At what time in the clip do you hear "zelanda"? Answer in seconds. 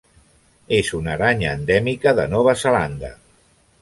2.63-3.13